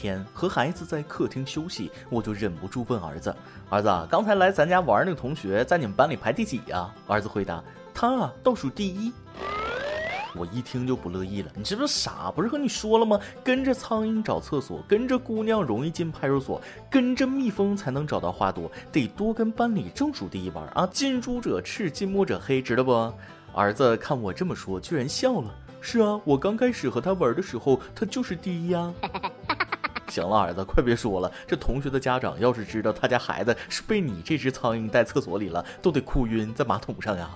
[0.00, 3.36] 天和孩子在客厅休息，我就忍不住问儿子
[3.68, 7.62] ：“儿子，刚才来咱家玩那个同学在你们班里排第几呀？”儿子回答
[7.92, 9.12] ：“他啊，倒数第一。”
[10.34, 12.32] 我一听就不乐意了，你是不是傻？
[12.34, 13.20] 不是和你说了吗？
[13.44, 20.88] 跟着苍蝇找厕所，跟着姑娘容易进派出所，跟着蜜蜂才能找到花朵，得多跟班里正数第一玩啊！
[20.90, 23.12] 近朱者赤，近墨者黑，知道不？
[23.52, 25.54] 儿子看我这么说，居然笑了。
[25.80, 28.92] 是啊，我刚开始和他玩的时候，他就是第一呀。
[30.10, 31.30] 行了，儿子，快别说了。
[31.46, 37.30] 这同学的家长要是知道他家孩子是被你这只苍蝇带厕所里了，都得哭晕在马桶上呀。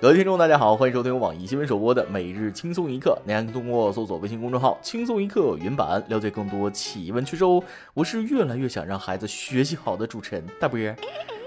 [0.00, 7.62] 各位听众，大家好，欢迎收听网易新闻首播的《每日轻松一刻》，您还可以通过搜索微信公众号“轻松一刻”云版了解更多奇闻趣事哦。
[7.94, 10.94] 我是越来越想让孩子学习好的主持人大波儿。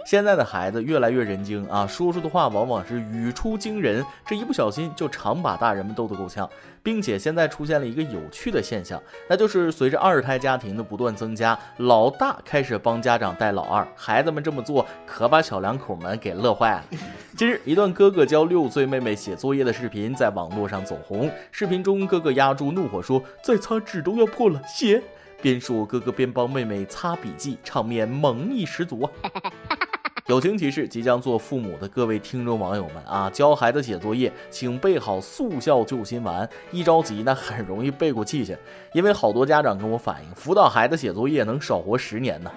[0.07, 6.49] 现在的孩子越来越人精啊，说出的话往往是语出惊人，这一不小心就常把大人们逗得够呛。
[6.81, 16.85] 并且现在出现了一个有趣的现象，那就是随着二胎家庭的不断增加，老大开始帮家长带老二，孩子们这么做可把小两口们给乐坏了。
[17.35, 21.29] 近日，一段哥哥教六岁妹妹写作业的视频在网络上走红。
[21.51, 25.03] 视频中，哥哥压住怒火说：“再擦纸都要破了，写！”
[25.43, 29.11] 边说，哥哥边帮妹妹擦笔记，场面萌意十足啊。
[30.27, 36.47] 友情提示：即将做父母的各位听众网友们啊，教孩子写作业，请备好速效救心丸。
[36.69, 38.57] 一着急，那很容易背过气去。
[38.91, 42.51] 因为好多家长跟我反映，辅导孩子写作业能少活十年呢。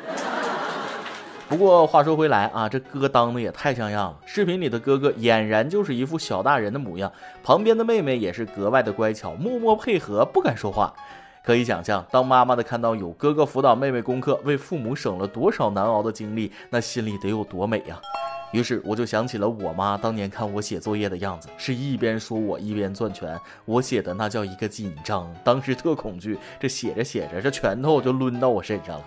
[1.49, 4.19] 不过话说回来啊，这哥当的也太像样了。
[4.27, 10.93] 视频里的哥哥俨然就是一副小大人的模样，旁边的妹妹也是格外的乖巧，默默配合，不敢说话。
[11.43, 17.99] 可以想象，当妈妈的看到有哥哥辅导妹妹功课，为父母省了多少难熬的精力，那心里得有多美呀！
[18.53, 29.05] 于是我就想起了我妈当年看我写作业的样子，是一边说我一边攥拳，我写的那叫一个紧张，当时特恐惧，这写着写着，这拳头就抡到我身上了。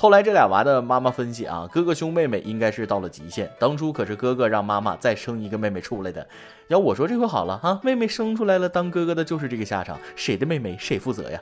[0.00, 6.26] 后来这俩娃的妈妈分析啊，哥哥兄妹妹应该是到了极限，当初可是哥哥让妈妈再生一个妹妹出来的。
[6.68, 11.38] 要我说这回好了啊，妹妹生出来了，当哥哥的就是这个下场，谁的妹妹谁负责呀？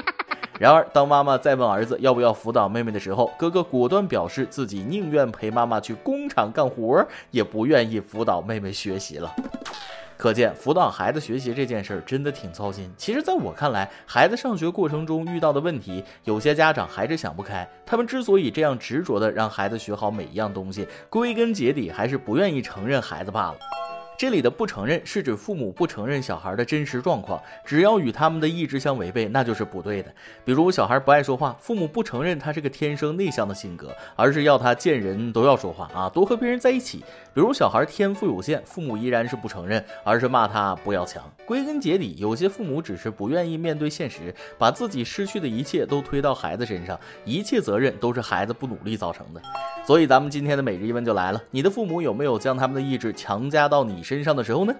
[0.60, 9.34] 然而当妈妈再问儿子要不要辅导妹妹的时候，哥哥果断表示自己宁愿陪妈妈去工厂干活，也不愿意辅导妹妹学习了。
[10.16, 12.92] 可见辅导孩子学习这件事儿真的挺操心。
[12.96, 17.68] 其实，在我看来，孩子上学过程中遇到的问题，有些家长还是想不开。
[17.84, 23.56] 他们之所以这样执着的让孩子学好每一样东西，归根结底还是不愿意承认孩子罢了。
[24.18, 30.10] 这里的不承认是指父母不承认小孩的真实状况，只要与他们的意志相违背，那就是不对的。
[30.42, 37.04] 比如小孩不爱说话，父母不承认他是个天生内向的性格，而是要他见人都要说话啊，多和别人在一起。
[37.34, 41.22] 比如小孩天赋有限，父母依然是不承认，而是骂他不要强。
[41.44, 49.42] 归根结底，有些父母只是不愿意面对现实，把自己失去的一切都推到孩子身上，一切责任都是孩子不努力造成的。
[49.86, 54.72] 所以咱们今天的每日一问就来了：你的父母有没有将他们的意志强加到你身上的时候呢？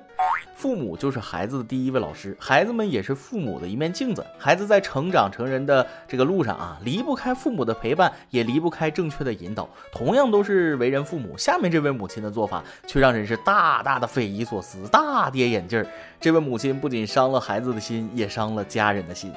[0.55, 4.25] 父母就是孩子的第一位老师，孩子们也是父母的一面镜子。
[4.39, 9.69] 孩子在成长成人的这个路上啊，离不开父母的陪伴，也离不开正确的引导。
[9.91, 15.85] 同样都是为人父母，下面这位母亲的做法却让人是大大的匪夷所思，大跌眼镜。
[16.21, 19.33] 这位母亲不仅伤了孩子的心，也伤了家人的心。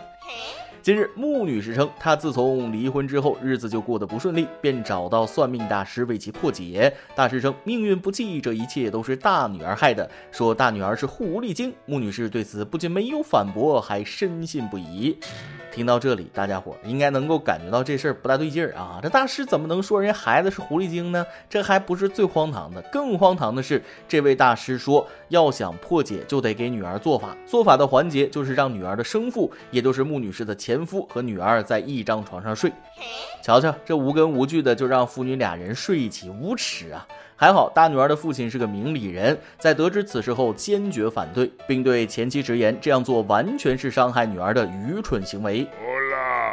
[0.81, 6.93] 近日，穆女士称，她自从离婚之后，日子就过得不顺利，便找到算命大师为其破解。
[7.15, 11.73] 大师称命运不济，这一切都是大女儿害的，说大女儿是狐狸精。
[11.85, 15.17] 穆女士对此不仅没有反驳，还深信不疑。
[15.71, 18.99] 听到这里，大家伙应该能够感觉到这事儿不大对劲儿啊！
[19.03, 21.23] 这大师怎么能说人家孩子是狐狸精呢？
[21.47, 27.37] 这还不是最荒唐的，更荒唐的是，这位大师说，要想破解，就得给女儿做法。
[27.45, 32.71] 做法的环节就是让女儿的生父，也就是穆女士的前夫和女儿在一张床上睡。
[33.41, 37.07] 瞧瞧，这无根无据的就让父女俩人睡一起，无耻啊！
[37.35, 45.65] 还好，大女儿的父亲是个明理人，在得知此事后坚决反对，并对前妻直言这样做完全是伤害女儿的愚蠢行为。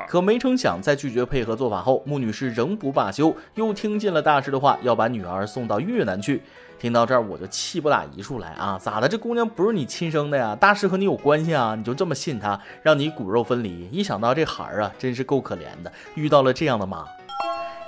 [0.06, 6.40] 可没成想，在拒绝配合做法后，穆女士仍不罢休，又听进了大师的话，要把女儿送到越南去。
[6.78, 8.78] 听到这儿，我就气不打一处来啊！
[8.78, 9.08] 咋的？
[9.08, 10.54] 这姑娘不是你亲生的呀？
[10.54, 11.74] 大师和你有关系啊？
[11.74, 13.88] 你就这么信他，让你骨肉分离？
[13.90, 17.04] 一想到这孩儿啊，真是够可怜的，遇到了这样的妈。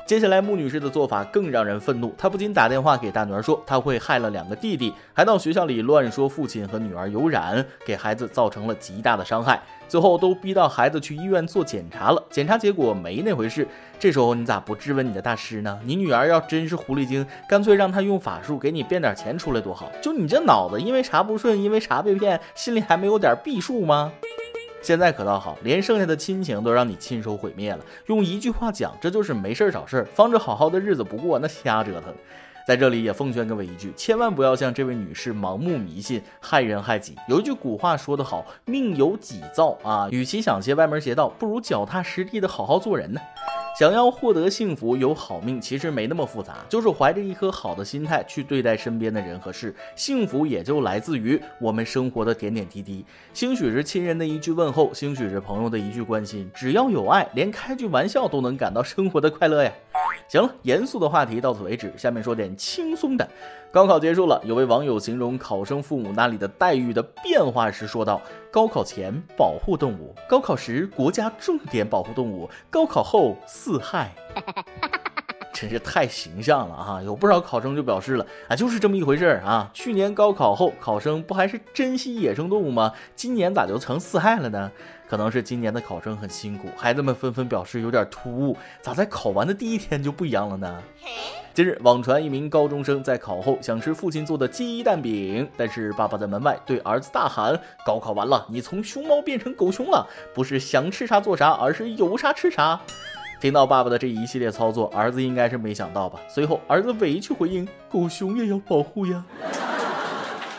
[0.06, 2.14] 接下来，穆女士的做法更让人愤怒。
[2.16, 9.60] 她不仅打电话给大女儿说她会害了两个弟弟，还到学校里乱说父亲和女儿有染，给孩子造成了极大的伤害。
[9.88, 13.66] 最后都逼到孩子去医院做检查了，检查结果没那回事。
[13.98, 15.80] 这时候你咋不质问你的大师呢？
[15.82, 19.90] 你女儿要真是狐狸精，干脆让她用法术给你变点钱出来多好。
[20.02, 24.12] 就你这脑子，因为啥不顺，因为啥被骗，心里还没有点避数吗？
[24.80, 27.80] 现在可倒好，连剩下的亲情都让你亲手毁灭了。
[28.06, 32.14] 用一句话讲，这就是没事儿找事儿，防着好好的日子不过，那瞎折腾。
[32.68, 37.16] 在这里也奉劝各位一句，千万不要像这位女士盲目迷信，害人害己。
[37.26, 43.18] 有一句古话说得好，命由己造啊，与其想些歪门邪道，不如脚踏实地的好好做人呢。
[43.78, 53.02] 想要获得幸福，有好命，其实没那么复杂，就是怀着一颗好的心态去对待身边的人和事，幸福也就来自于我们生活的点点滴滴。
[53.32, 59.72] 兴许是亲人的一句问候，兴许是朋友的一句关心，只要有爱，连开句玩笑都能感到生活的快乐呀。
[60.28, 63.26] 行了，严肃的话题到此为止，下面说点轻松的。
[63.72, 68.20] 高考结束了，有位网友形容考生父母那里的待遇的变化时说道
[68.52, 74.14] ：“高考前保护动物，高考时国家重点保护动物，高考后四害。
[75.54, 77.02] ”真是太形象了啊！
[77.02, 79.68] 有不少考生就表示了啊，就是这么一回事儿啊。
[79.74, 82.92] 去年高考后，考生不还是珍惜野生动物吗？
[83.16, 84.70] 今年咋就成四害了呢？
[85.08, 90.82] 可能是今年的考生很辛苦，孩子们纷纷表示有点突兀，咋在考完的第一天就不一样了呢？
[91.54, 102.78] 近日，网传一名高中生在考后想吃父亲做的鸡蛋饼，但是爸爸在门外对儿子大喊：“高考完了，你从熊猫变成狗熊了，不是想吃啥做啥，而是有啥吃啥。”
[103.40, 106.20] 听到爸爸的这一系列操作，儿子应该是没想到吧？
[106.28, 109.24] 随后，儿子委屈回应：“狗熊也要保护呀。”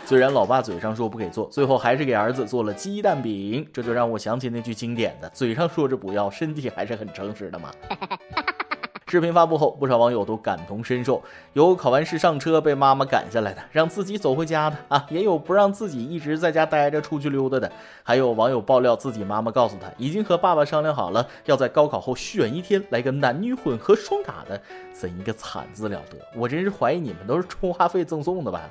[0.09, 7.69] 虽然老爸嘴上说不给做，最后还是给儿子做了鸡蛋饼，这就让我想起那句经典的：“嘴上说着不要，身体还是很诚实的嘛。
[9.05, 11.21] ”视频发布后，不少网友都感同身受，
[11.53, 17.71] 有考完试上车被妈妈赶下来的，让自己走回家的啊，也有不让自己一直在家待着出去溜达的，
[18.01, 24.59] 还有网友爆料自己妈妈告诉他已经和爸爸商量好了，要在高考后选一天来个男女混合双打的，
[24.91, 26.17] 怎一个惨字了得！
[26.35, 28.67] 我真是怀疑你们都是充话费赠送的吧。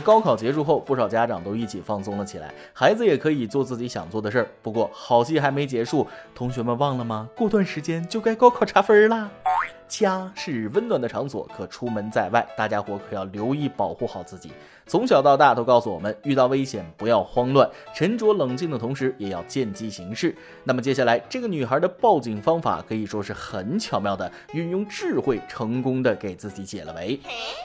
[0.00, 4.48] 高考结束后，不少家长都一起放松了起来，孩子也可以做自己想做的事儿。
[4.62, 7.28] 不过好戏还没结束，同学们忘了吗？
[7.36, 9.30] 过段时间就该高考查分啦。
[9.88, 14.52] 家是温暖的场所，可出门在外，大家伙可要留意保护好自己。
[14.86, 20.34] 从小到大都告诉我们，遇到危险不要慌乱，沉着冷静的同时也要见机行事。
[20.64, 27.20] 那么接下来这个女孩的报警方法可以说是很巧妙的，运用智慧成功的给自己解了围。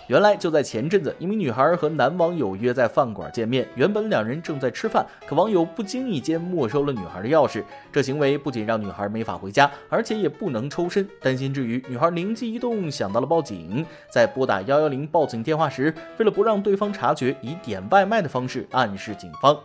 [0.08, 11.08] 原来就在前阵子，一名女孩和男网友约在饭馆见面，原本两人正在吃饭，可网友不经意间没收了女孩的钥匙，这行为不仅让女孩没法回家，而且也不能抽身。
[11.22, 13.86] 担心之余，女孩灵机一动，想到了报警。
[14.12, 17.14] 在拨打幺幺零报警电话时，为了不让对方察。
[17.14, 19.56] 觉以点外卖的方式暗示警方。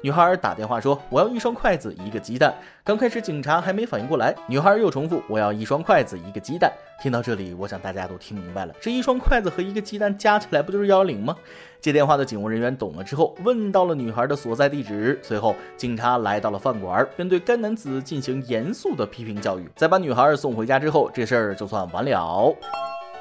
[0.00, 2.54] 女孩打电话说：“我要一双筷子，一个鸡蛋。”
[2.84, 6.72] 刚开始警察还没反应过来，女孩又重复：“我要一双筷子，一个鸡蛋。”
[7.02, 11.36] 听到这里，我想大家都听明白了，这一双筷子和一个鸡蛋加起来不就是幺幺零吗？
[11.80, 15.18] 接电话的警务人员懂了之后，问到了女孩的所在地址。
[15.20, 19.68] 随后，警察来到了饭馆，便对该男子进行严肃的批评教育。
[19.74, 22.56] 在把女孩送回家之后，这事儿就算完了。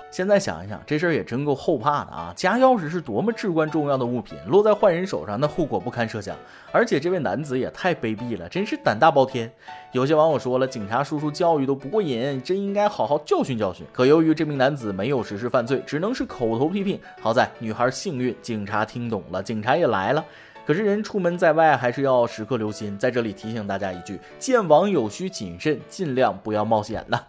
[0.09, 2.33] 现在想一想，这事儿也真够后怕的啊！
[2.35, 6.35] 家钥匙是多么至关重要的物品，落在坏人手上，那后果不堪设想。
[6.71, 9.51] 而且这位男子也太卑鄙了，真是胆大包天。
[9.91, 13.85] 有些网友说了，警察叔叔教育都不过瘾，真应该好好教训教训。
[13.91, 16.99] 可由于这名男子没有实施犯罪，只能是口头批评。
[17.21, 20.25] 好在女孩幸运，警察听懂了，警察也来了。
[20.65, 22.97] 可是人出门在外，还是要时刻留心。
[22.97, 27.21] 在这里提醒大家一句：见网友需谨慎，尽量不要冒险呐。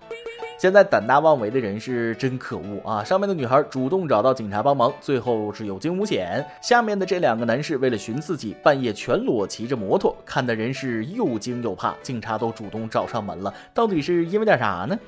[0.58, 3.04] 现在胆大妄为的人是真可恶啊！
[3.04, 6.44] 上面的女孩主动找到警察帮忙，最后是有惊无险。
[6.60, 11.94] 下面的这两个男士为了寻刺激，半夜全裸骑着摩托，看的人是又惊又怕。
[12.02, 14.98] 警察都主动找上门了，到底是因为点啥呢？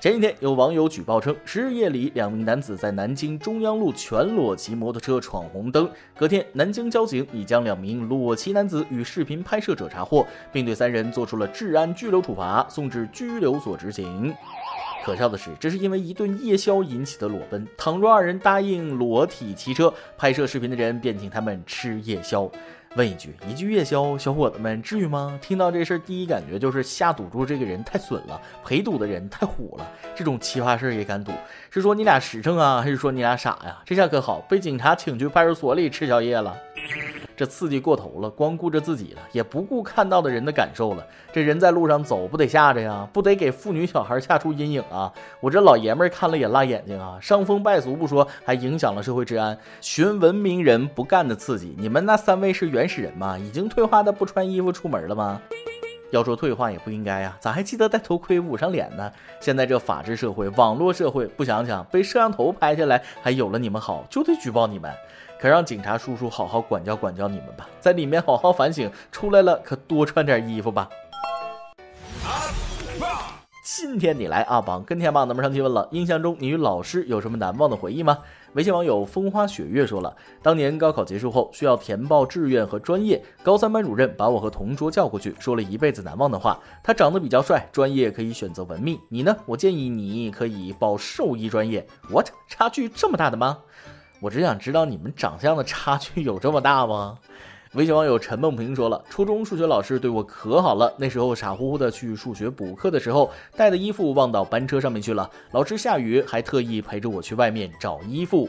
[0.00, 5.88] 前几天有网友举报称，十日夜里两名男子在南京中央路全裸骑摩托车闯红灯。
[6.16, 14.34] 隔天，南京交警已将两名裸骑男子与视频拍摄者查获，并对三人做出了治安拘留处罚，送至拘留所执行。
[15.08, 17.66] 可笑的是，这是因为一顿夜宵引起的裸奔。
[17.78, 22.46] 倘若二人答应裸体骑车拍摄视频的人，便请他们吃夜宵。
[22.94, 25.38] 问一句，一句夜宵，小伙子们至于吗？
[25.40, 29.90] 听到这事儿，第一感觉就是下赌注这个人太损了，陪赌的人太虎了。
[30.14, 31.32] 这种奇葩事儿也敢赌，
[31.70, 33.78] 是说你俩实诚啊，还是说你俩傻呀？
[33.86, 36.54] 这下可好，被警察请去派出所里吃宵夜了。
[37.38, 41.06] 这刺激过头了，光顾着自己了，也不顾看到的人的感受了。
[41.32, 43.08] 这人在路上走，不得吓着呀？
[43.12, 45.12] 不得给妇女小孩吓出阴影啊？
[45.38, 47.16] 我这老爷们儿看了也辣眼睛啊！
[47.22, 49.56] 伤风败俗不说，还影响了社会治安。
[49.80, 53.38] 寻文明人不干的刺激，你们那三位是原始人吗？
[53.38, 55.40] 已经退化的不穿衣服出门了吗？
[56.10, 59.12] 要说退化也不应该呀，咋还记得戴头盔捂上脸呢？
[59.40, 64.90] 现在这法治社会、网络社会，不想想被摄像头拍下来，还有了你们好，就得举报你们。
[65.40, 70.88] 可让警察叔叔好好管教管教你们吧，在里面好好反省，出来了可多穿点衣服吧。
[73.64, 78.18] 今天你来阿榜跟天榜，咱们上期问了，印象中你与老师有什么难忘的回忆吗？
[78.54, 86.58] 微信网友风花雪月说了，当年高考结束后需要填报志愿和专业，高三班主任把我和同桌叫过去，说了一辈子难忘的话。
[86.82, 88.98] 他长得比较帅，专业可以选择文秘。
[89.10, 89.36] 你呢？
[89.46, 91.86] 我建议你可以报兽医专业。
[92.10, 92.30] What？
[92.48, 93.58] 差距这么大的吗？
[94.20, 97.18] 我只想知道你们长相的差距 有这么大吗？
[97.74, 108.48] 微信网友陈梦平说了，初中数学老师对我可好了，那时候傻乎乎的去数学补课的时候，带的衣服忘到班车上面去了，老师下雨还特意陪着我去外面找衣服，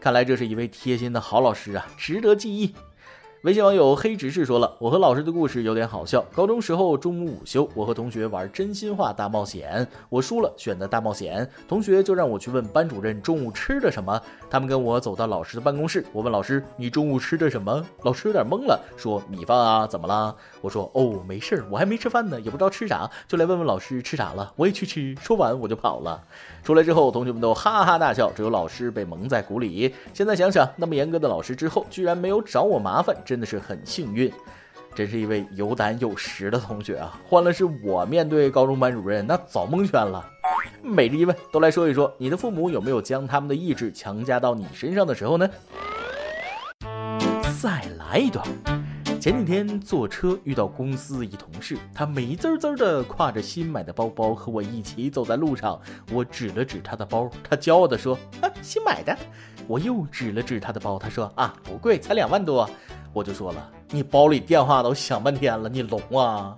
[0.00, 2.74] 看来这是一位贴心的好老师啊，值得记忆。
[3.42, 6.22] 微信网友黑执事说了，我和老师的故事有点好笑。
[6.34, 14.20] 高中时候中午午休，我和同学玩真心话大冒险，我输了，选的大冒险，同学就让我去问班主任中午吃的什么。
[14.50, 17.82] 他们跟我走到老师的办公室，我问老师，你中午吃的什么？
[18.02, 20.36] 老师有点懵了，说米饭啊，怎么了？
[20.60, 24.52] 我说哦，没事儿，我还没吃饭呢，也不知道吃啥，就来问问老师吃啥了。
[24.56, 26.22] 我也去吃，说完我就跑了。
[26.62, 29.94] 出来之后，同学们都哈哈大笑，只有老师被蒙在鼓里。
[30.12, 33.16] 现在想想，那么严格的老师之后，居然没有找我麻烦。
[33.30, 34.28] 真的是很幸运，
[34.92, 37.16] 真是一位有胆有识的同学啊！
[37.28, 40.28] 换了是我面对高中班主任，那早蒙圈了。
[40.82, 45.48] 每日一问，都来说一说，你的父母有没有将他们的意志强加到你身上的时候呢？
[47.62, 48.44] 再来一段。
[49.20, 55.80] 前几天坐车遇到公司一同事，他美滋滋的挎着新买的包包和我一起走在路上。
[56.10, 59.16] 我指了指他的包，他骄傲的说：“啊，新买的。”
[59.68, 62.68] 我又指了指他的包，他说：“啊，不贵，才两万多。”
[63.12, 66.56] 我就说了：“你包里电话都响半天了，你聋啊？”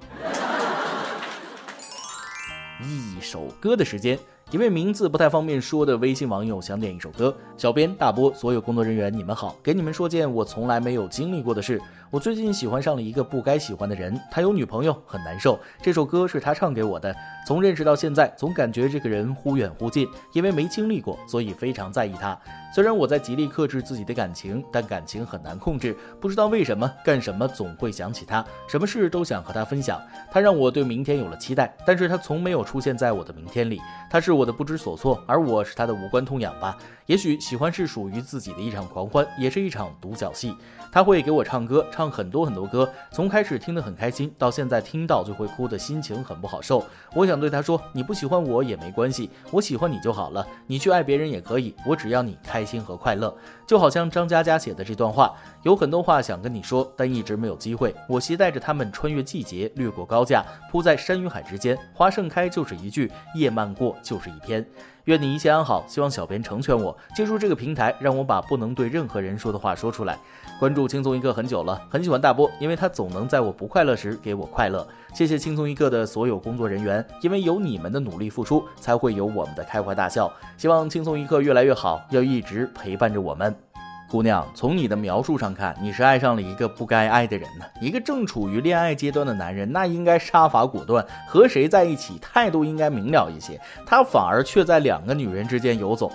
[2.84, 4.18] 一首歌的时间。
[4.50, 7.34] 一位名字不太方便说的微信网友想点一首歌。
[7.56, 11.80] 小编大波，所有工作人员，你们好，给你们说件我从来没有经历过的事。
[12.12, 15.58] 我最近喜欢上了一个不该喜欢的人，他有女朋友，很难受。
[15.80, 17.16] 这首歌是他唱给我的。
[17.46, 22.38] 从认识到现在，总感觉这个人忽远忽近，因为没经历过，所以非常在意他。
[22.74, 25.96] 虽然我在极力克制自己的感情，但感情很难控制。
[26.20, 29.98] 不知道为什么，干什么总会想起他，什么事都想和他分享。
[30.30, 33.80] 他让我对明天有了期待，但是他从没有出现在我的明天里。
[34.10, 36.76] 他是我的不知所措，而我是他的无关痛痒吧。
[37.06, 40.54] 也许喜欢是属于自己的一场狂欢，也是一场独角戏。
[40.92, 46.84] 他会给我唱歌，唱唱很多很多歌，从开始听得很开心，到现在听到就会哭的心情很不好受。
[47.14, 50.44] 我想对他说，你不喜欢我也没关系，我喜欢你就好了。
[50.66, 53.32] 你去爱别人也可以，我只要你开心和快乐。
[53.68, 55.32] 就好像张嘉佳写的这段话，
[55.62, 57.94] 有很多话想跟你说，但一直没有机会。
[58.08, 61.78] 我携带着他们穿越季节，掠过高架，铺在山与海之间。
[61.94, 64.66] 花盛开就是一句，叶漫过就是一篇。
[65.06, 70.16] 愿你一切安好，希望小编成全我，借助这个平台，让我把不能对任何人说的话说出来。
[70.60, 74.86] 关注轻松一刻很久了，很喜欢大波，因为他总能在我不快乐时给我快乐。
[75.12, 80.32] 谢谢轻松一刻的所有工作人员，因为有你们的努力付出，才会有我们的开怀大笑。
[80.56, 83.71] 希望轻松一刻越来越好，要一直陪伴着我们。
[84.12, 87.64] 姑娘，从你的描述上看，你是爱上了一个不该爱的人呢。
[87.80, 93.58] 一个正处于恋爱阶段的男人，那应该杀伐果断，和谁在一起态度应该明了一些。
[93.86, 96.12] 他反而却在两个女人之间游走。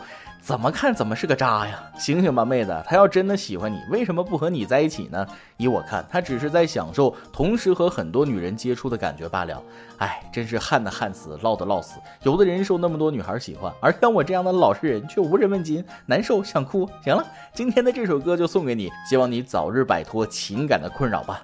[0.47, 1.77] 怎么看怎么是个渣呀！
[1.99, 5.27] 醒醒吧，妹子，他要真的喜欢你，为什么不和你在一起呢？
[5.57, 9.61] 以我看，他只是在享受同时和很多女人接触的感觉罢了。
[9.97, 11.99] 哎，真是旱的旱死，涝的涝死。
[12.23, 16.89] 有的人受那么多女孩喜欢，而像我这样的老实人却无人问津，难受想哭。
[17.03, 17.21] 行了，
[17.53, 21.43] 今天的这首歌就送给你，希望你早日摆脱情感的困扰吧。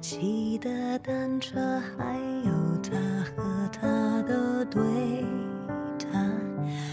[0.00, 2.52] 骑的单车，还有
[2.82, 2.96] 他
[3.36, 4.82] 和他的对
[5.98, 6.40] 谈。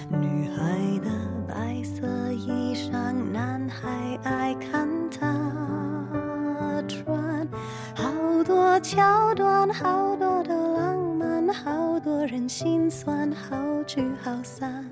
[0.09, 1.09] 女孩的
[1.47, 7.47] 白色衣裳，男孩爱看她穿。
[7.95, 14.85] 好多桥段，好多的浪漫，好多人心酸，好聚好散，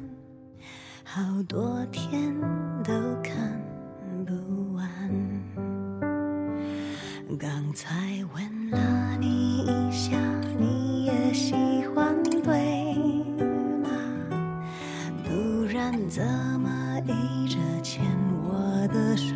[1.03, 2.33] 好多天
[2.81, 3.44] 都看。
[7.75, 7.91] 再
[8.33, 10.17] 吻了你一下，
[10.57, 11.53] 你也喜
[11.93, 12.95] 欢对
[13.83, 13.89] 吗？
[15.25, 16.23] 不然怎
[16.61, 18.05] 么一直牵
[18.47, 19.35] 我的手？